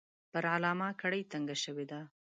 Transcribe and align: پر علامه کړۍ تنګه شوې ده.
پر 0.31 0.43
علامه 0.53 0.89
کړۍ 1.01 1.21
تنګه 1.31 1.55
شوې 1.63 1.85
ده. 1.91 2.01